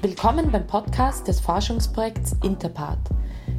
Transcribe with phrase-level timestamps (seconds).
[0.00, 3.00] Willkommen beim Podcast des Forschungsprojekts Interpart.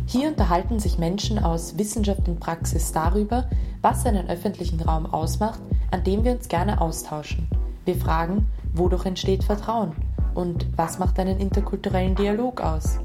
[0.06, 3.50] Hier unterhalten sich Menschen aus Wissenschaft und Praxis darüber,
[3.82, 5.60] was einen öffentlichen Raum ausmacht,
[5.92, 7.46] an dem wir uns gerne austauschen.
[7.84, 9.92] Wir fragen, wodurch entsteht Vertrauen
[10.34, 13.00] und was macht einen interkulturellen Dialog aus?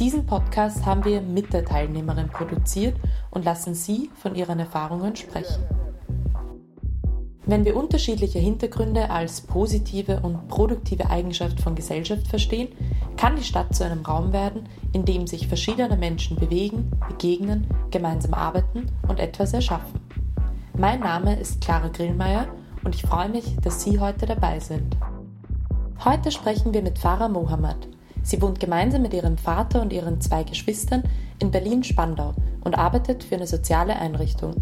[0.00, 2.96] Diesen Podcast haben wir mit der Teilnehmerin produziert
[3.30, 5.62] und lassen sie von ihren Erfahrungen sprechen.
[7.48, 12.68] Wenn wir unterschiedliche Hintergründe als positive und produktive Eigenschaft von Gesellschaft verstehen,
[13.16, 18.34] kann die Stadt zu einem Raum werden, in dem sich verschiedene Menschen bewegen, begegnen, gemeinsam
[18.34, 19.98] arbeiten und etwas erschaffen.
[20.76, 22.48] Mein Name ist Clara Grillmeier
[22.84, 24.98] und ich freue mich, dass Sie heute dabei sind.
[26.04, 27.88] Heute sprechen wir mit Farah Mohammed.
[28.22, 31.02] Sie wohnt gemeinsam mit ihrem Vater und ihren zwei Geschwistern
[31.38, 34.54] in Berlin-Spandau und arbeitet für eine soziale Einrichtung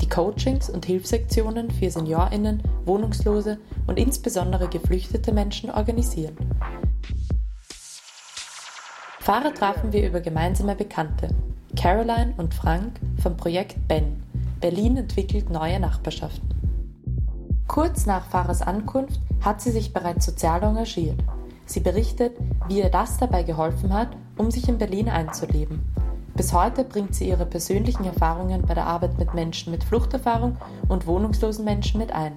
[0.00, 6.36] die Coachings und Hilfssektionen für SeniorInnen, Wohnungslose und insbesondere geflüchtete Menschen organisieren.
[9.20, 11.28] Fahrer trafen wir über gemeinsame Bekannte,
[11.76, 14.22] Caroline und Frank vom Projekt Ben.
[14.60, 16.48] Berlin entwickelt neue Nachbarschaften.
[17.68, 21.20] Kurz nach Fahrers Ankunft hat sie sich bereits sozial engagiert.
[21.66, 22.36] Sie berichtet,
[22.68, 25.80] wie ihr das dabei geholfen hat, um sich in Berlin einzuleben
[26.34, 30.56] bis heute bringt sie ihre persönlichen Erfahrungen bei der Arbeit mit Menschen mit Fluchterfahrung
[30.88, 32.32] und wohnungslosen Menschen mit ein.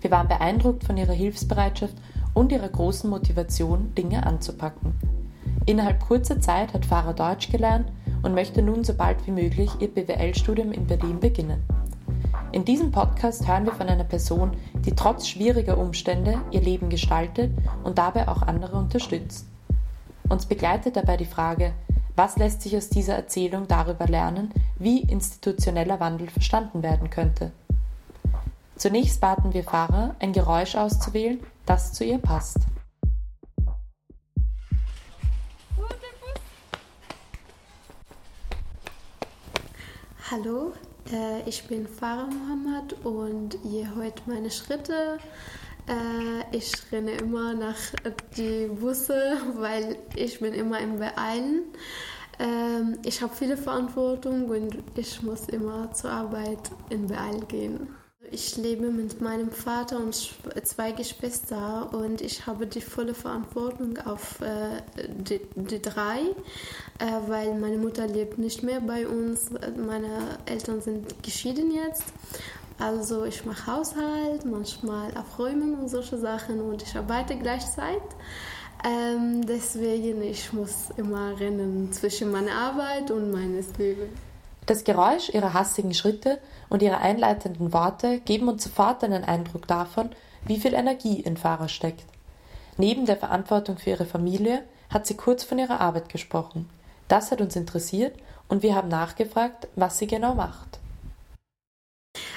[0.00, 1.94] Wir waren beeindruckt von ihrer Hilfsbereitschaft
[2.34, 4.94] und ihrer großen Motivation, Dinge anzupacken.
[5.66, 7.90] Innerhalb kurzer Zeit hat Farah Deutsch gelernt
[8.22, 11.62] und möchte nun so bald wie möglich ihr BWL-Studium in Berlin beginnen.
[12.52, 14.52] In diesem Podcast hören wir von einer Person,
[14.86, 17.52] die trotz schwieriger Umstände ihr Leben gestaltet
[17.84, 19.46] und dabei auch andere unterstützt.
[20.28, 21.72] Uns begleitet dabei die Frage,
[22.18, 27.52] was lässt sich aus dieser Erzählung darüber lernen, wie institutioneller Wandel verstanden werden könnte?
[28.74, 32.58] Zunächst baten wir Fahrer, ein Geräusch auszuwählen, das zu ihr passt.
[40.28, 40.72] Hallo,
[41.12, 45.18] äh, ich bin Farah Mohammed und ihr hört meine Schritte
[45.88, 47.78] äh, ich renne immer nach
[48.36, 51.62] die Busse, weil ich bin immer im Beeilen.
[52.38, 57.88] Ähm, ich habe viele Verantwortung und ich muss immer zur Arbeit in Beeil gehen.
[58.30, 60.14] Ich lebe mit meinem Vater und
[60.62, 66.18] zwei Geschwistern und ich habe die volle Verantwortung auf äh, die, die, drei,
[66.98, 69.50] äh, weil meine Mutter lebt nicht mehr bei uns.
[69.50, 72.04] Meine Eltern sind geschieden jetzt
[72.78, 78.02] also ich mache Haushalt, manchmal Aufräumen und solche Sachen und ich arbeite gleichzeitig.
[78.84, 84.10] Ähm, deswegen ich muss immer rennen zwischen meiner Arbeit und meines Lebens.
[84.66, 90.10] Das Geräusch ihrer hastigen Schritte und ihre einleitenden Worte geben uns sofort einen Eindruck davon,
[90.44, 92.04] wie viel Energie in Farah steckt.
[92.76, 96.68] Neben der Verantwortung für ihre Familie hat sie kurz von ihrer Arbeit gesprochen.
[97.08, 98.14] Das hat uns interessiert
[98.48, 100.78] und wir haben nachgefragt, was sie genau macht.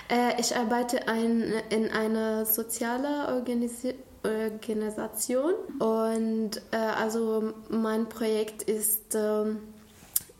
[0.10, 9.16] Äh, ich arbeite ein, in einer sozialen Organisi Organisation und äh, also mein Projekt ist
[9.16, 9.46] äh,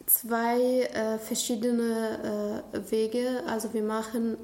[0.06, 3.44] zwei äh, verschiedene äh, Wege.
[3.48, 4.38] Also wir machen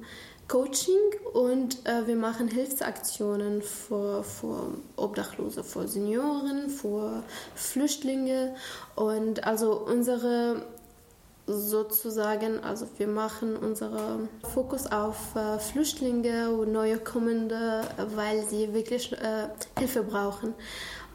[0.47, 0.95] Coaching
[1.33, 8.55] und äh, wir machen Hilfsaktionen für, für Obdachlose, für Senioren, für Flüchtlinge
[8.95, 10.63] und also unsere
[11.47, 17.81] sozusagen, also wir machen unseren Fokus auf äh, Flüchtlinge und neue Kommende,
[18.15, 19.47] weil sie wirklich äh,
[19.79, 20.53] Hilfe brauchen.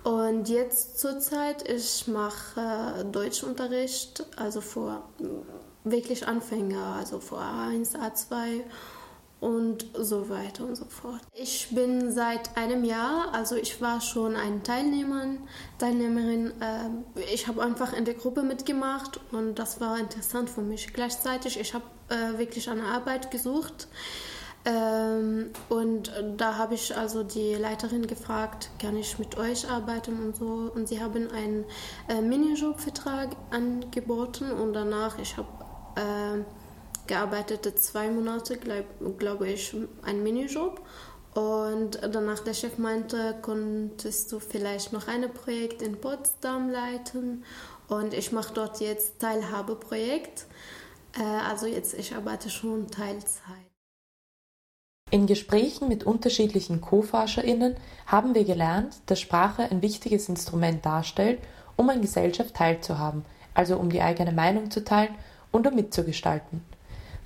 [0.04, 5.02] Und jetzt zurzeit, ich mache äh, Deutschunterricht, also für
[5.84, 8.62] wirklich Anfänger, also für A1, A2
[9.42, 11.20] und so weiter und so fort.
[11.34, 15.40] Ich bin seit einem Jahr, also ich war schon eine Teilnehmerin,
[15.78, 16.52] Teilnehmerin.
[16.60, 20.92] Äh, ich habe einfach in der Gruppe mitgemacht und das war interessant für mich.
[20.92, 23.88] Gleichzeitig, ich habe äh, wirklich eine Arbeit gesucht.
[24.64, 30.36] Ähm, und da habe ich also die Leiterin gefragt, kann ich mit euch arbeiten und
[30.36, 30.70] so.
[30.72, 31.64] Und sie haben einen
[32.08, 35.48] äh, Minijob-Vertrag angeboten und danach, ich habe
[35.96, 36.44] äh,
[37.06, 40.80] gearbeitet zwei Monate, glaube glaub ich, ein Minijob.
[41.34, 47.44] Und danach der Chef meinte, konntest du vielleicht noch ein Projekt in Potsdam leiten.
[47.88, 50.46] Und ich mache dort jetzt Teilhabeprojekt.
[51.18, 53.40] Äh, also jetzt, ich arbeite schon Teilzeit.
[55.10, 57.76] In Gesprächen mit unterschiedlichen Co-ForscherInnen
[58.06, 61.38] haben wir gelernt, dass Sprache ein wichtiges Instrument darstellt,
[61.76, 65.14] um an Gesellschaft teilzuhaben, also um die eigene Meinung zu teilen
[65.50, 66.64] und um mitzugestalten.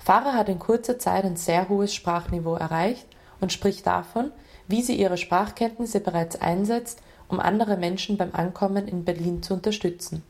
[0.07, 3.05] Farah hat in kurzer Zeit ein sehr hohes Sprachniveau erreicht
[3.41, 4.31] und spricht davon,
[4.65, 10.23] wie sie ihre Sprachkenntnisse bereits einsetzt, um andere Menschen beim Ankommen in Berlin zu unterstützen.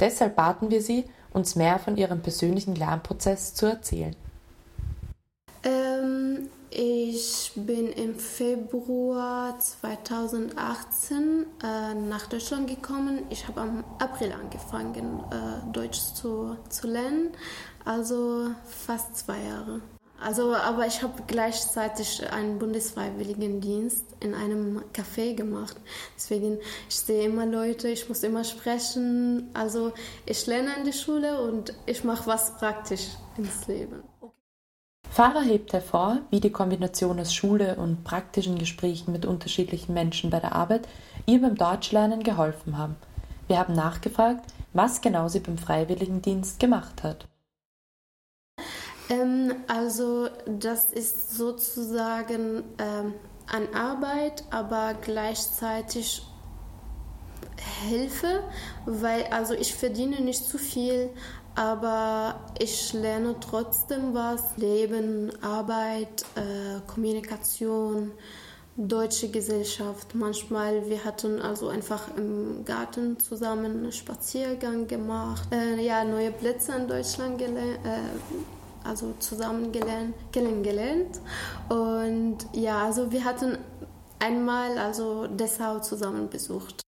[0.00, 4.16] Deshalb baten wir sie, uns mehr von ihrem persönlichen Lernprozess zu erzählen.
[5.64, 6.48] Ähm,
[7.54, 13.24] ich bin im Februar 2018 äh, nach Deutschland gekommen.
[13.30, 17.30] Ich habe am April angefangen, äh, Deutsch zu, zu lernen,
[17.84, 19.80] also fast zwei Jahre.
[20.20, 25.76] Also, aber ich habe gleichzeitig einen Bundesfreiwilligendienst in einem Café gemacht.
[26.16, 26.58] Deswegen,
[26.88, 29.50] ich sehe immer Leute, ich muss immer sprechen.
[29.54, 29.92] Also,
[30.26, 33.08] ich lerne an der Schule und ich mache was praktisch
[33.38, 34.02] ins Leben.
[35.10, 40.38] Farah hebt hervor, wie die Kombination aus Schule und praktischen Gesprächen mit unterschiedlichen Menschen bei
[40.38, 40.86] der Arbeit
[41.26, 42.94] ihr beim Deutschlernen geholfen haben.
[43.48, 47.26] Wir haben nachgefragt, was genau sie beim Freiwilligendienst gemacht hat.
[49.08, 53.14] Ähm, also das ist sozusagen ähm,
[53.48, 56.22] an Arbeit, aber gleichzeitig
[57.88, 58.44] Hilfe,
[58.86, 61.10] weil also ich verdiene nicht zu viel,
[61.60, 64.56] aber ich lerne trotzdem was.
[64.56, 68.12] Leben, Arbeit, äh, Kommunikation,
[68.78, 70.14] deutsche Gesellschaft.
[70.14, 75.48] Manchmal, wir hatten also einfach im Garten zusammen einen Spaziergang gemacht.
[75.52, 77.84] Äh, ja, neue Plätze in Deutschland gelernt.
[77.84, 79.70] Äh, also zusammen
[80.32, 81.20] kennengelernt.
[81.68, 83.58] Und ja, also wir hatten
[84.18, 86.80] einmal also Dessau zusammen besucht.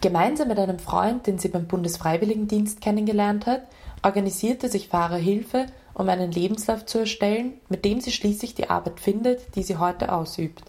[0.00, 3.62] Gemeinsam mit einem Freund, den sie beim Bundesfreiwilligendienst kennengelernt hat,
[4.02, 9.00] organisierte sich Fahrer Hilfe, um einen Lebenslauf zu erstellen, mit dem sie schließlich die Arbeit
[9.00, 10.62] findet, die sie heute ausübt.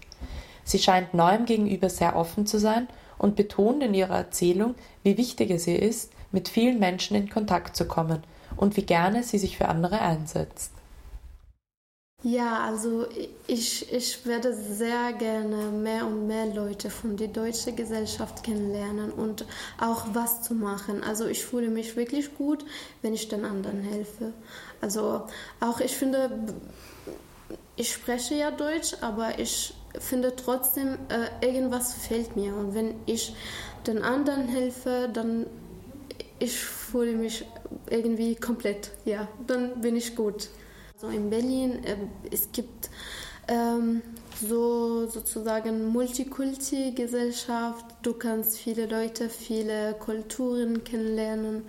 [0.64, 2.88] Sie scheint neuem gegenüber sehr offen zu sein
[3.18, 7.76] und betont in ihrer Erzählung, wie wichtig es ihr ist, mit vielen Menschen in Kontakt
[7.76, 8.22] zu kommen
[8.56, 10.72] und wie gerne sie sich für andere einsetzt.
[12.22, 13.06] Ja, also
[13.46, 19.46] ich, ich werde sehr gerne mehr und mehr Leute von der deutschen Gesellschaft kennenlernen und
[19.80, 21.02] auch was zu machen.
[21.02, 22.66] Also ich fühle mich wirklich gut,
[23.00, 24.34] wenn ich den anderen helfe.
[24.82, 25.22] Also
[25.60, 26.30] auch ich finde,
[27.76, 32.54] ich spreche ja Deutsch, aber ich finde trotzdem, äh, irgendwas fehlt mir.
[32.54, 33.34] Und wenn ich
[33.86, 35.46] den anderen helfe, dann
[36.38, 37.46] ich fühle mich
[37.88, 40.48] irgendwie komplett, ja, dann bin ich gut.
[41.00, 41.96] So in Berlin, äh,
[42.30, 42.90] es gibt
[43.48, 44.02] ähm,
[44.46, 47.86] so sozusagen Multikulti-Gesellschaft.
[48.02, 51.64] Du kannst viele Leute, viele Kulturen kennenlernen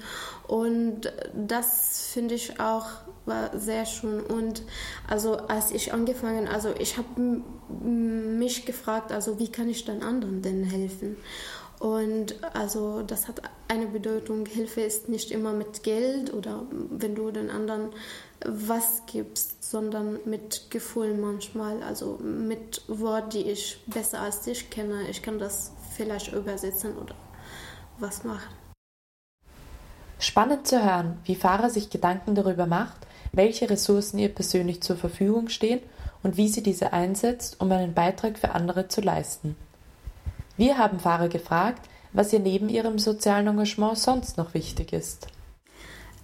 [0.49, 2.87] und das finde ich auch
[3.25, 4.19] war sehr schön.
[4.19, 4.63] Und
[5.07, 10.41] also als ich angefangen, also ich habe mich gefragt, also wie kann ich den anderen
[10.41, 11.17] denn helfen?
[11.81, 14.45] Und also das hat eine Bedeutung.
[14.45, 17.89] Hilfe ist nicht immer mit Geld oder wenn du den anderen
[18.45, 25.09] was gibst, sondern mit Gefühl manchmal, also mit Wort, die ich besser als dich kenne.
[25.09, 27.15] Ich kann das vielleicht übersetzen oder
[27.97, 28.53] was machen.
[30.19, 35.49] Spannend zu hören, wie Farah sich Gedanken darüber macht, welche Ressourcen ihr persönlich zur Verfügung
[35.49, 35.79] stehen
[36.21, 39.55] und wie sie diese einsetzt, um einen Beitrag für andere zu leisten.
[40.57, 45.27] Wir haben Farah gefragt, was ihr neben ihrem sozialen Engagement sonst noch wichtig ist.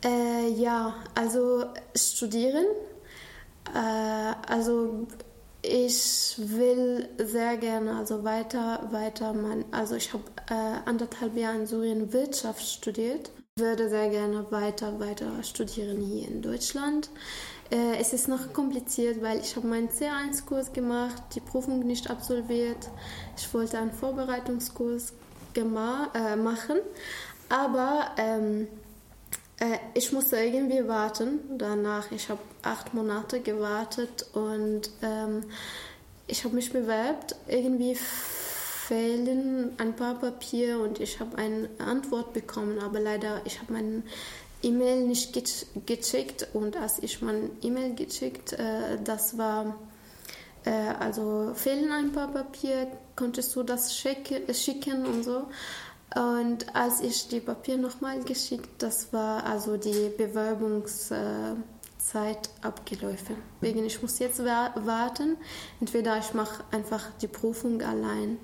[0.03, 1.65] Äh, ja, also
[1.95, 2.65] studieren.
[3.73, 5.07] Äh, also
[5.61, 11.67] ich will sehr gerne also weiter, weiter mein, also ich habe äh, anderthalb Jahre in
[11.67, 17.09] Syrien Wirtschaft studiert, würde sehr gerne weiter, weiter studieren hier in Deutschland.
[17.69, 22.89] Äh, es ist noch kompliziert, weil ich habe meinen C1-Kurs gemacht, die Prüfung nicht absolviert.
[23.35, 25.13] Ich wollte einen Vorbereitungskurs
[25.55, 26.77] äh, machen,
[27.49, 28.67] aber ähm,
[29.59, 31.39] äh, ich musste irgendwie warten.
[31.57, 35.43] Danach, ich habe acht Monate gewartet und ähm,
[36.27, 37.35] ich habe mich bewerbt.
[37.47, 43.73] Irgendwie fehlen ein paar Papiere und ich habe eine Antwort bekommen, aber leider, ich habe
[43.73, 44.03] meinen
[44.67, 45.33] E-Mail nicht
[45.85, 49.75] gecheckt und als ich mein E-Mail gecheckt, äh, das war
[50.67, 55.47] äh, also fehlen ein paar Papiere, konntest du das schicken und so.
[56.15, 61.57] Und als ich die Papier nochmal geschickt, das war also die Bewerbungszeit
[62.61, 63.35] abgelaufen.
[63.61, 65.37] Deswegen ich muss jetzt warten.
[65.79, 68.39] Entweder ich mache einfach die Prüfung allein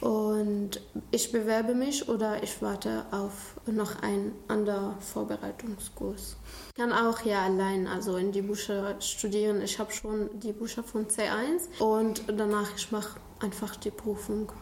[0.00, 0.80] und
[1.10, 6.36] ich bewerbe mich oder ich warte auf noch einen anderen Vorbereitungskurs.
[6.68, 9.60] Ich kann auch ja allein also in die Bücher studieren.
[9.62, 14.52] Ich habe schon die Bücher von C1 und danach ich mache einfach die Prüfung.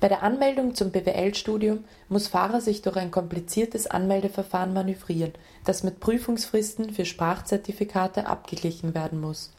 [0.00, 5.32] Bei der Anmeldung zum BWL-Studium muss Fahrer sich durch ein kompliziertes Anmeldeverfahren manövrieren,
[5.64, 9.52] das mit Prüfungsfristen für Sprachzertifikate abgeglichen werden muss.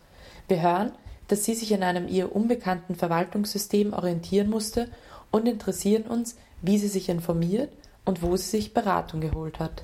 [0.47, 0.93] Wir hören,
[1.29, 4.89] dass sie sich in einem ihr unbekannten Verwaltungssystem orientieren musste
[5.31, 7.69] und interessieren uns, wie sie sich informiert
[8.03, 9.83] und wo sie sich Beratung geholt hat.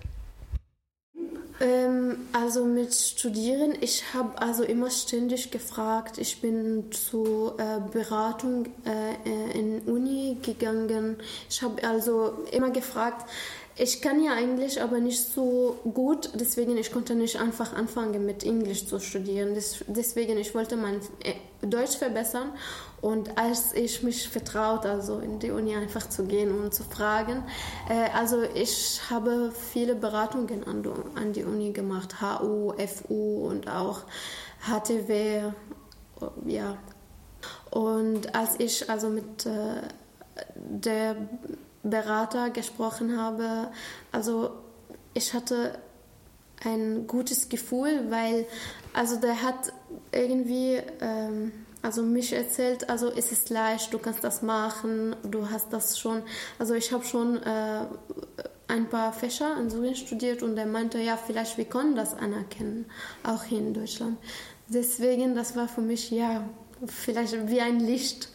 [1.62, 6.18] Ähm, also mit Studieren, ich habe also immer ständig gefragt.
[6.18, 11.16] Ich bin zur äh, Beratung äh, in Uni gegangen.
[11.50, 13.26] Ich habe also immer gefragt,
[13.78, 18.44] ich kann ja Englisch, aber nicht so gut, deswegen ich konnte nicht einfach anfangen mit
[18.44, 19.58] Englisch zu studieren.
[19.88, 21.34] deswegen ich wollte mein äh,
[21.66, 22.54] Deutsch verbessern
[23.02, 27.44] und als ich mich vertraut, also in die Uni einfach zu gehen und zu fragen,
[27.90, 34.04] äh, also ich habe viele Beratungen an, an die Uni gemacht, HU, FU und auch
[34.62, 35.52] HTW,
[36.46, 36.78] ja.
[37.72, 39.82] Und als ich also mit äh,
[40.56, 41.18] der
[41.90, 43.70] Berater gesprochen habe,
[44.12, 44.52] also
[45.14, 45.78] ich hatte
[46.64, 48.46] ein gutes Gefühl, weil
[48.94, 49.74] also der hat
[50.12, 51.52] irgendwie ähm,
[51.86, 56.24] also mich erzählt, also es ist leicht, du kannst das machen, du hast das schon,
[56.58, 57.82] also ich habe schon äh,
[58.68, 62.86] ein paar Fächer in Syrien studiert und er meinte, ja, vielleicht wir können das anerkennen,
[63.24, 64.18] auch hier in Deutschland.
[64.68, 66.50] Deswegen, das war für mich, ja,
[66.86, 68.30] vielleicht wie ein Licht.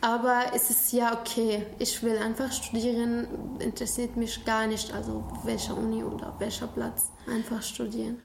[0.00, 3.26] Aber es ist ja okay, ich will einfach studieren,
[3.60, 8.22] interessiert mich gar nicht, also welcher Uni oder welcher Platz, einfach studieren.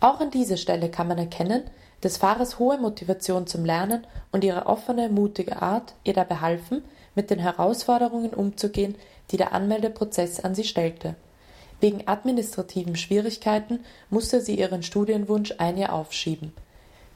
[0.00, 1.62] Auch an dieser Stelle kann man erkennen,
[2.02, 6.82] des Fahrers hohe Motivation zum Lernen und ihre offene, mutige Art ihr dabei halfen,
[7.14, 8.96] mit den Herausforderungen umzugehen,
[9.30, 11.14] die der Anmeldeprozess an sie stellte.
[11.80, 16.52] Wegen administrativen Schwierigkeiten musste sie ihren Studienwunsch ein Jahr aufschieben.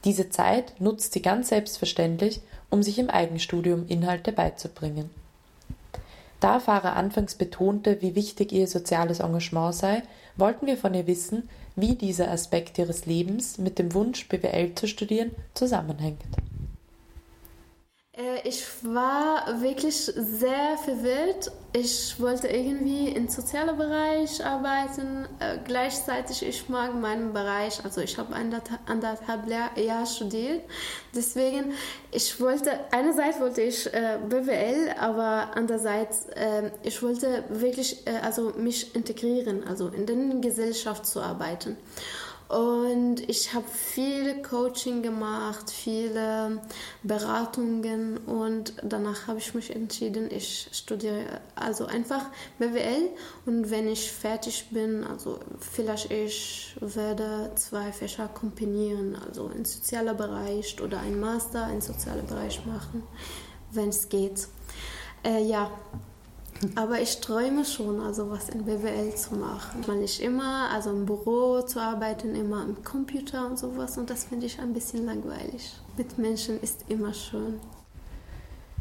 [0.04, 2.40] Diese Zeit nutzt sie ganz selbstverständlich,
[2.70, 5.10] um sich im Eigenstudium Inhalte beizubringen.
[6.40, 10.02] Da Farah anfangs betonte, wie wichtig ihr soziales Engagement sei,
[10.36, 14.86] wollten wir von ihr wissen, wie dieser Aspekt ihres Lebens mit dem Wunsch, BWL zu
[14.86, 16.20] studieren, zusammenhängt.
[18.44, 21.50] Ich war wirklich sehr verwirrt.
[21.72, 25.26] Ich wollte irgendwie im sozialen Bereich arbeiten.
[25.38, 27.84] Äh, gleichzeitig, ich mag meinen Bereich.
[27.84, 30.62] Also ich habe anderthalb Jahre studiert.
[31.14, 31.72] Deswegen,
[32.10, 38.52] ich wollte, einerseits wollte ich äh, BWL, aber andererseits, äh, ich wollte wirklich äh, also
[38.56, 41.76] mich integrieren, also in der Gesellschaft zu arbeiten.
[42.48, 46.62] Und ich habe viele Coaching gemacht, viele
[47.02, 52.24] Beratungen und danach habe ich mich entschieden, ich studiere also einfach
[52.58, 53.10] BWL
[53.44, 60.16] und wenn ich fertig bin, also vielleicht ich werde zwei Fächer kombinieren, also im sozialen
[60.16, 63.02] Bereich oder ein Master im sozialen Bereich machen,
[63.72, 64.48] wenn es geht.
[65.22, 65.70] Äh, ja,
[66.74, 69.86] aber ich träume schon, also was in BWL zu machen.
[69.86, 73.96] Weil ich immer, also im Büro zu arbeiten, immer am Computer und sowas.
[73.96, 75.74] Und das finde ich ein bisschen langweilig.
[75.96, 77.60] Mit Menschen ist immer schön.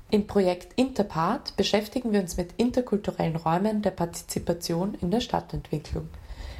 [0.09, 6.07] Im Projekt Interpart beschäftigen wir uns mit interkulturellen Räumen der Partizipation in der Stadtentwicklung.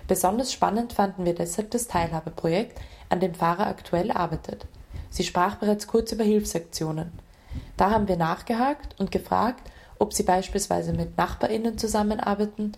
[0.08, 4.66] Besonders spannend fanden wir deshalb das Teilhabeprojekt, an dem Fahrer aktuell arbeitet.
[5.10, 7.12] Sie sprach bereits kurz über Hilfsaktionen.
[7.78, 9.62] Da haben wir nachgehakt und gefragt,
[10.00, 12.74] ob sie beispielsweise mit Nachbarinnen zusammenarbeiten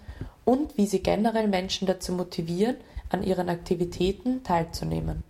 [0.45, 2.77] und wie sie generell Menschen dazu motivieren,
[3.09, 5.23] an ihren Aktivitäten teilzunehmen.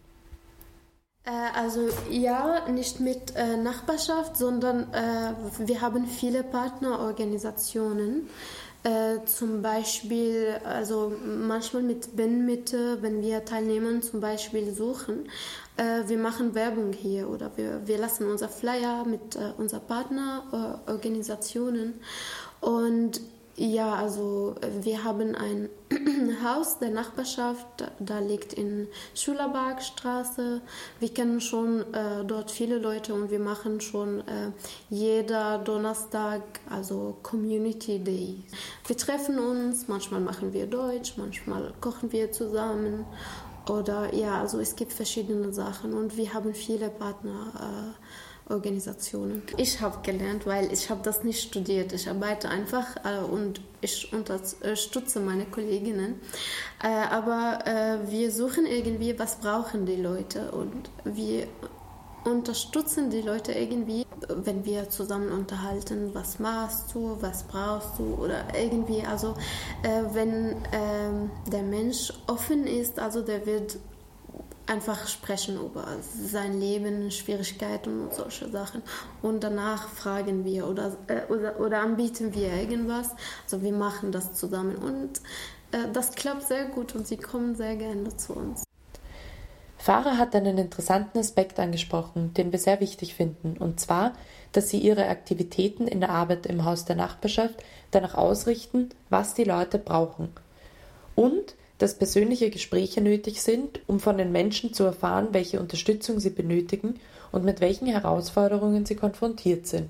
[1.23, 8.29] Äh, also ja, nicht mit äh, Nachbarschaft, sondern äh, wir haben viele Partnerorganisationen.
[8.83, 15.27] Äh, zum Beispiel, also manchmal mit Binnenmitte, wenn wir Teilnehmer zum Beispiel suchen,
[15.75, 21.95] äh, wir machen Werbung hier oder wir, wir lassen unser Flyer mit äh, unseren Partnerorganisationen
[22.61, 23.19] und
[23.59, 25.69] ja, also wir haben ein
[26.43, 27.65] Haus der Nachbarschaft,
[27.99, 30.61] da liegt in Schulerbergstraße.
[30.99, 34.51] Wir kennen schon äh, dort viele Leute und wir machen schon äh,
[34.89, 38.43] jeder Donnerstag, also Community Day.
[38.87, 43.05] Wir treffen uns, manchmal machen wir Deutsch, manchmal kochen wir zusammen
[43.67, 47.51] oder ja, also es gibt verschiedene Sachen und wir haben viele Partner.
[47.59, 47.98] Äh,
[48.49, 49.43] Organisationen.
[49.57, 51.93] Ich habe gelernt, weil ich habe das nicht studiert.
[51.93, 56.19] Ich arbeite einfach äh, und ich unterstütze meine Kolleginnen.
[56.83, 61.47] Äh, aber äh, wir suchen irgendwie, was brauchen die Leute und wir
[62.25, 68.43] unterstützen die Leute irgendwie, wenn wir zusammen unterhalten, was machst du, was brauchst du oder
[68.53, 69.35] irgendwie, also
[69.83, 73.77] äh, wenn ähm, der Mensch offen ist, also der wird
[74.69, 78.83] einfach sprechen über sein Leben, Schwierigkeiten und solche Sachen.
[79.21, 83.09] Und danach fragen wir oder, äh, oder, oder anbieten wir irgendwas.
[83.43, 85.19] Also wir machen das zusammen und
[85.71, 88.63] äh, das klappt sehr gut und sie kommen sehr gerne zu uns.
[89.77, 94.11] Farah hat einen interessanten Aspekt angesprochen, den wir sehr wichtig finden, und zwar,
[94.51, 97.55] dass sie ihre Aktivitäten in der Arbeit im Haus der Nachbarschaft
[97.91, 100.31] danach ausrichten, was die Leute brauchen.
[101.15, 106.29] Und dass persönliche Gespräche nötig sind, um von den Menschen zu erfahren, welche Unterstützung sie
[106.29, 106.99] benötigen
[107.31, 109.89] und mit welchen Herausforderungen sie konfrontiert sind.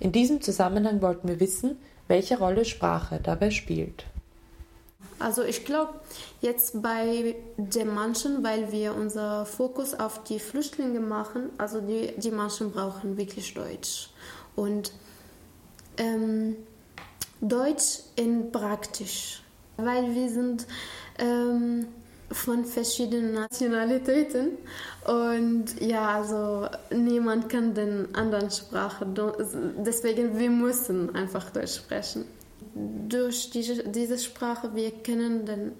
[0.00, 1.78] In diesem Zusammenhang wollten wir wissen,
[2.08, 4.04] welche Rolle Sprache dabei spielt.
[5.18, 5.94] Also ich glaube,
[6.40, 12.30] jetzt bei den Menschen, weil wir unser Fokus auf die Flüchtlinge machen, also die, die
[12.30, 14.10] Menschen brauchen wirklich Deutsch.
[14.56, 14.92] Und
[15.96, 16.56] ähm,
[17.40, 19.43] Deutsch in praktisch,
[19.76, 20.66] weil wir sind
[21.18, 21.86] ähm,
[22.30, 24.58] von verschiedenen Nationalitäten
[25.06, 29.06] und ja, also niemand kann den anderen Sprache,
[29.84, 32.24] deswegen wir müssen einfach Deutsch sprechen.
[32.74, 35.72] Durch diese, diese Sprache wir kennen den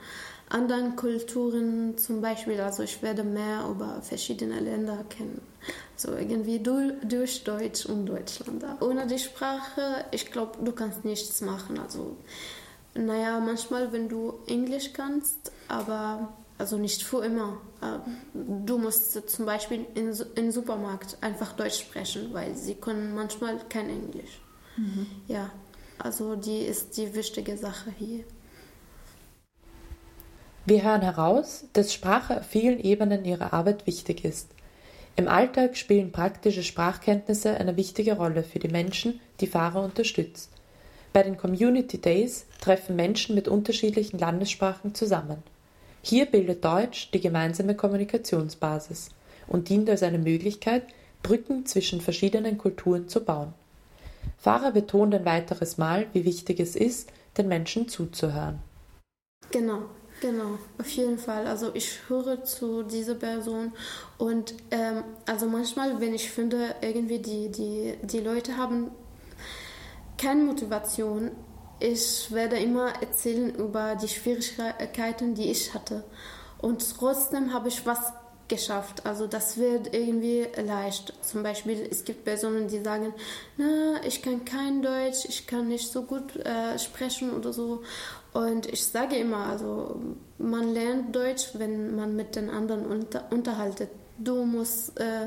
[0.49, 5.41] anderen Kulturen zum Beispiel, also ich werde mehr über verschiedene Länder kennen.
[5.97, 8.65] So irgendwie durch Deutsch und Deutschland.
[8.81, 11.79] Ohne die Sprache, ich glaube, du kannst nichts machen.
[11.79, 12.17] Also
[12.95, 17.61] naja, manchmal, wenn du Englisch kannst, aber also nicht für immer.
[17.83, 23.59] Ähm, du musst zum Beispiel in, im Supermarkt einfach Deutsch sprechen, weil sie können manchmal
[23.69, 24.41] kein Englisch.
[24.77, 25.07] Mhm.
[25.27, 25.51] Ja,
[25.99, 28.25] also die ist die wichtige Sache hier.
[30.67, 34.51] Wir hören heraus, dass Sprache auf vielen Ebenen ihrer Arbeit wichtig ist.
[35.17, 40.51] Im Alltag spielen praktische Sprachkenntnisse eine wichtige Rolle für die Menschen, die Fahrer unterstützt.
[41.15, 45.45] Bei den Community Days treffen Menschen mit unterschiedlichen Landessprachen zusammen.
[46.03, 49.11] Hier bildet Deutsch die gemeinsame Kommunikationsbasis
[49.47, 50.83] und dient als eine Möglichkeit,
[51.23, 53.55] Brücken zwischen verschiedenen Kulturen zu bauen.
[54.39, 58.59] Fahrer betont ein weiteres Mal, wie wichtig es ist, den Menschen zuzuhören.
[59.53, 59.83] Genau,
[60.21, 61.47] genau, auf jeden Fall.
[61.47, 63.73] Also ich höre zu dieser Person
[64.19, 68.91] und ähm, also manchmal, wenn ich finde, irgendwie die, die, die Leute haben
[70.19, 71.31] keine Motivation.
[71.81, 76.05] Ich werde immer erzählen über die Schwierigkeiten, die ich hatte.
[76.59, 78.13] Und trotzdem habe ich was
[78.49, 79.07] geschafft.
[79.07, 81.15] Also das wird irgendwie leicht.
[81.23, 83.15] Zum Beispiel, es gibt Personen, die sagen,
[83.57, 87.83] na, ich kann kein Deutsch, ich kann nicht so gut äh, sprechen oder so.
[88.33, 90.01] Und ich sage immer, also
[90.39, 93.91] man lernt Deutsch, wenn man mit den anderen unter, unterhaltet.
[94.19, 95.27] Du musst äh,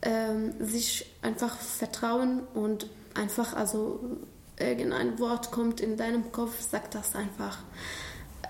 [0.00, 2.86] äh, sich einfach vertrauen und
[3.18, 4.00] einfach, also
[4.58, 7.58] irgendein Wort kommt in deinem Kopf, sag das einfach.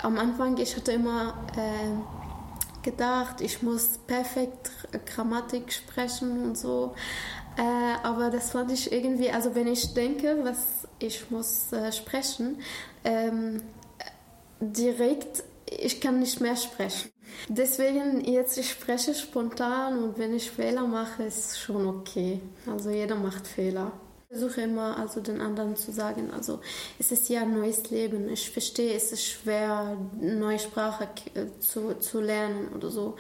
[0.00, 4.70] Am Anfang, ich hatte immer äh, gedacht, ich muss perfekt
[5.07, 6.94] Grammatik sprechen und so.
[7.57, 12.61] Äh, aber das fand ich irgendwie, also wenn ich denke, was ich muss äh, sprechen,
[13.04, 13.62] ähm,
[14.61, 17.11] direkt, ich kann nicht mehr sprechen.
[17.48, 22.40] Deswegen jetzt, ich spreche spontan und wenn ich Fehler mache, ist schon okay.
[22.66, 23.92] Also jeder macht Fehler.
[24.31, 26.61] Versuche immer, also den anderen zu sagen, also
[26.99, 28.29] es ist ja ein neues Leben.
[28.29, 31.09] Ich verstehe, es ist schwer, neue Sprache
[31.61, 33.17] zu, zu lernen oder so.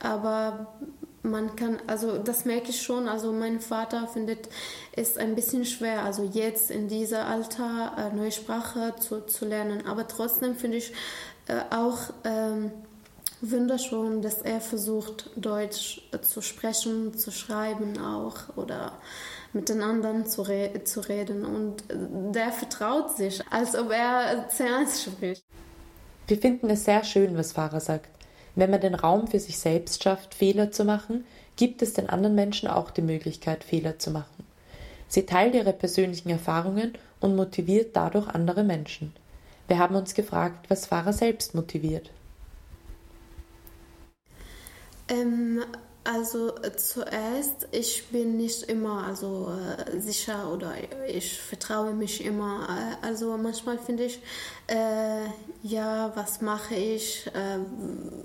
[0.00, 0.76] Aber
[1.22, 4.48] man kann, also das merke ich schon, also mein Vater findet
[4.96, 9.86] es ein bisschen schwer, also jetzt in diesem Alter eine neue Sprache zu, zu lernen.
[9.86, 10.92] Aber trotzdem finde ich
[11.46, 12.72] äh, auch ähm,
[13.40, 18.92] wunderschön, dass er versucht, Deutsch zu sprechen, zu schreiben auch oder
[19.52, 21.84] mit den anderen zu, re zu reden und
[22.34, 25.44] der vertraut sich, als ob er zuerst spricht.
[26.26, 28.10] Wir finden es sehr schön, was Farah sagt.
[28.54, 31.24] Wenn man den Raum für sich selbst schafft, Fehler zu machen,
[31.56, 34.44] gibt es den anderen Menschen auch die Möglichkeit, Fehler zu machen.
[35.08, 39.14] Sie teilt ihre persönlichen Erfahrungen und motiviert dadurch andere Menschen.
[39.66, 42.10] Wir haben uns gefragt, was Farah selbst motiviert.
[45.08, 45.64] Ähm,
[46.04, 50.72] also äh, zuerst, ich bin nicht immer also äh, sicher oder
[51.06, 52.66] ich vertraue mich immer.
[53.02, 54.20] Äh, also manchmal finde ich,
[54.68, 55.26] äh,
[55.62, 57.58] ja, was mache ich, äh,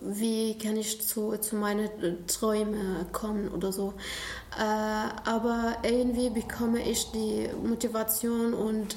[0.02, 1.89] wie kann ich zu, zu meinen
[2.28, 3.93] Träumen kommen oder so.
[4.58, 8.96] Äh, aber irgendwie bekomme ich die Motivation und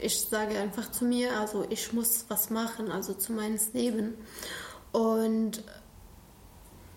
[0.00, 4.14] ich sage einfach zu mir, also ich muss was machen, also zu meinem Leben.
[4.92, 5.62] Und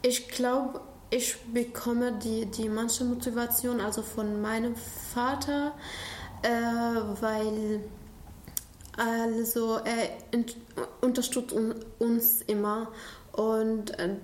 [0.01, 5.73] ich glaube, ich bekomme die, die manche Motivation also von meinem Vater,
[6.43, 6.49] äh,
[7.21, 7.81] weil
[8.95, 10.09] also er
[11.01, 11.55] unterstützt
[11.99, 12.91] uns immer
[13.31, 14.15] und äh,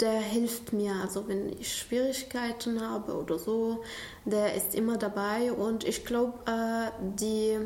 [0.00, 3.84] der hilft mir, also wenn ich Schwierigkeiten habe oder so,
[4.24, 7.58] der ist immer dabei und ich glaube, äh, die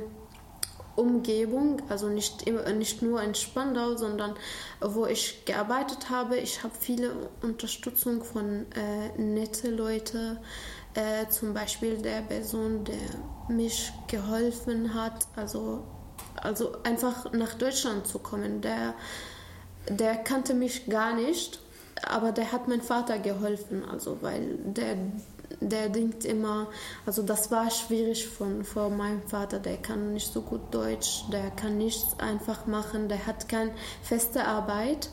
[0.98, 2.44] Umgebung, also nicht,
[2.76, 4.34] nicht nur in Spandau, sondern
[4.80, 6.36] wo ich gearbeitet habe.
[6.36, 10.38] Ich habe viele Unterstützung von äh, nette Leuten,
[10.94, 15.84] äh, zum Beispiel der Person, der mich geholfen hat, also,
[16.34, 18.60] also einfach nach Deutschland zu kommen.
[18.60, 18.94] Der,
[19.88, 21.60] der kannte mich gar nicht,
[22.02, 24.96] aber der hat meinem Vater geholfen, also weil der
[25.60, 26.68] der denkt immer,
[27.06, 31.50] also das war schwierig von vor meinem Vater, der kann nicht so gut Deutsch, der
[31.50, 35.08] kann nichts einfach machen, der hat keine feste Arbeit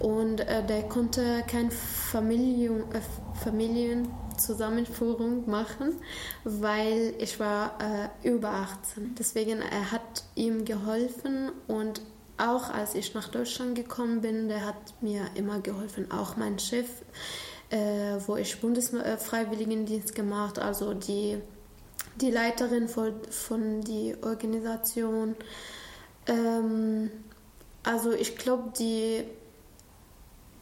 [0.00, 3.00] und äh, der konnte keine Familien, äh,
[3.42, 6.00] Familienzusammenführung machen,
[6.44, 9.14] weil ich war äh, über 18.
[9.18, 12.00] Deswegen er hat ihm geholfen und
[12.36, 16.88] auch als ich nach Deutschland gekommen bin, der hat mir immer geholfen, auch mein Chef
[17.74, 21.38] äh, wo ich Bundesfreiwilligendienst gemacht, also die,
[22.20, 25.34] die Leiterin von, von der Organisation.
[26.28, 27.10] Ähm,
[27.82, 29.24] also ich glaube, die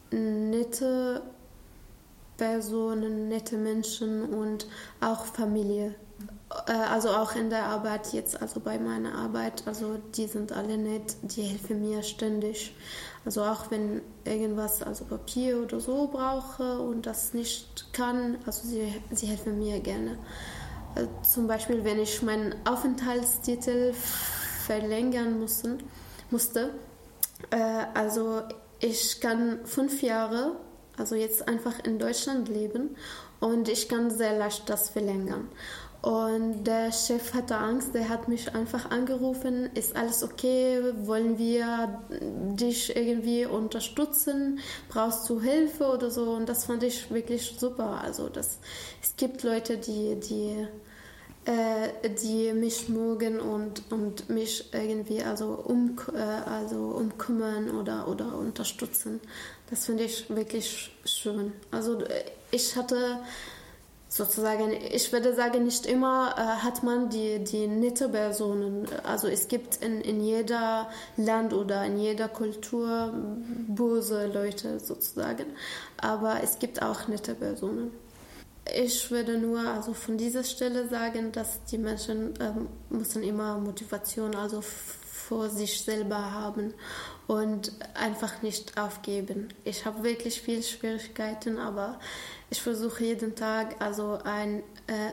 [0.09, 1.21] nette
[2.37, 4.65] Personen, nette Menschen und
[4.99, 5.93] auch Familie.
[6.67, 10.77] Äh, also auch in der Arbeit jetzt, also bei meiner Arbeit, also die sind alle
[10.77, 12.75] nett, die helfen mir ständig.
[13.25, 18.93] Also auch wenn irgendwas, also Papier oder so brauche und das nicht kann, also sie,
[19.11, 20.17] sie helfen mir gerne.
[20.95, 25.79] Also zum Beispiel, wenn ich meinen Aufenthaltstitel verlängern mussten,
[26.29, 26.71] musste,
[27.49, 28.41] äh, also
[28.79, 30.57] ich kann fünf Jahre,
[30.97, 32.95] also jetzt einfach in Deutschland leben
[33.39, 35.49] und ich kann sehr leicht das verlängern.
[36.03, 42.01] Und der Chef hatte Angst, der hat mich einfach angerufen, ist alles okay, wollen wir
[42.19, 46.31] dich irgendwie unterstützen, brauchst du Hilfe oder so.
[46.31, 48.01] Und das fand ich wirklich super.
[48.03, 48.59] Also das,
[49.01, 50.67] es gibt Leute, die, die,
[51.49, 58.37] äh, die mich mögen und, und mich irgendwie also, um, äh, also umkümmern oder, oder
[58.37, 59.21] unterstützen.
[59.69, 61.53] Das finde ich wirklich schön.
[61.71, 63.19] Also äh, ich hatte
[64.13, 68.87] sozusagen, ich würde sagen, nicht immer äh, hat man die, die nette Personen.
[69.03, 73.11] Also es gibt in, in jeder Land oder in jeder Kultur
[73.67, 75.45] böse Leute sozusagen,
[75.97, 77.91] aber es gibt auch nette Personen.
[78.71, 84.35] Ich würde nur also von dieser Stelle sagen, dass die Menschen ähm, müssen immer Motivation
[84.35, 86.73] also vor sich selber haben
[87.27, 89.49] und einfach nicht aufgeben.
[89.63, 91.99] Ich habe wirklich viele Schwierigkeiten, aber
[92.53, 95.11] ich versuche jeden Tag also ein äh,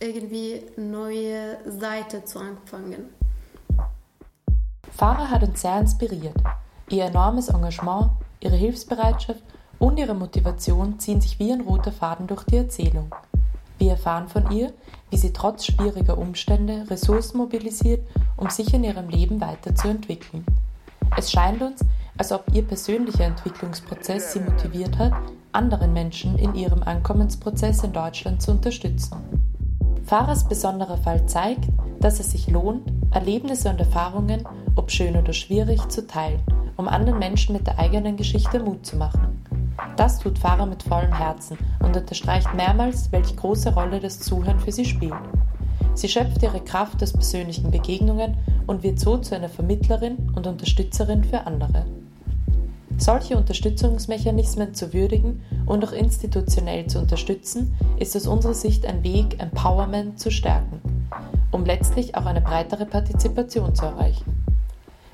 [0.00, 3.14] irgendwie neue Seite zu anfangen.
[4.96, 6.34] Farah hat uns sehr inspiriert.
[6.88, 9.40] Ihr enormes Engagement, ihre Hilfsbereitschaft
[9.78, 13.14] und ihre Motivation ziehen sich wie ein roter Faden durch die Erzählung.
[13.78, 14.72] Wir erfahren von ihr,
[15.10, 18.04] wie sie trotz schwieriger Umstände Ressourcen mobilisiert,
[18.36, 20.44] um sich in ihrem Leben weiterzuentwickeln.
[21.16, 21.82] Es scheint uns,
[22.18, 25.12] als ob ihr persönlicher Entwicklungsprozess sie motiviert hat,
[25.52, 29.16] anderen Menschen in ihrem Ankommensprozess in Deutschland zu unterstützen.
[30.04, 31.68] Fahrers besonderer Fall zeigt,
[32.00, 32.82] dass es sich lohnt,
[33.12, 34.42] Erlebnisse und Erfahrungen,
[34.74, 36.40] ob schön oder schwierig, zu teilen,
[36.76, 39.44] um anderen Menschen mit der eigenen Geschichte Mut zu machen.
[39.96, 44.72] Das tut Fahrer mit vollem Herzen und unterstreicht mehrmals, welche große Rolle das Zuhören für
[44.72, 45.14] sie spielt.
[45.94, 48.36] Sie schöpft ihre Kraft aus persönlichen Begegnungen
[48.66, 51.84] und wird so zu einer Vermittlerin und Unterstützerin für andere.
[53.00, 59.40] Solche Unterstützungsmechanismen zu würdigen und auch institutionell zu unterstützen, ist aus unserer Sicht ein Weg,
[59.40, 60.82] Empowerment zu stärken,
[61.50, 64.44] um letztlich auch eine breitere Partizipation zu erreichen.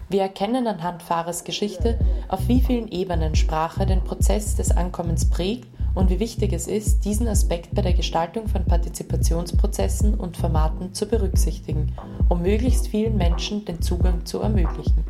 [0.08, 1.96] Wir erkennen anhand Fahrers Geschichte,
[2.26, 7.04] auf wie vielen Ebenen Sprache den Prozess des Ankommens prägt und wie wichtig es ist,
[7.04, 11.92] diesen Aspekt bei der Gestaltung von Partizipationsprozessen und Formaten zu berücksichtigen,
[12.28, 15.04] um möglichst vielen Menschen den Zugang zu ermöglichen.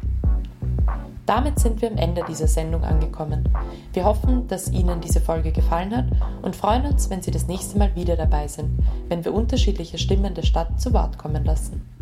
[1.27, 3.49] Damit sind wir am Ende dieser Sendung angekommen.
[3.93, 6.07] Wir hoffen, dass Ihnen diese Folge gefallen hat
[6.43, 10.35] und freuen uns, wenn Sie das nächste Mal wieder dabei sind, wenn wir unterschiedliche Stimmen
[10.35, 11.96] der Stadt zu Wort kommen lassen.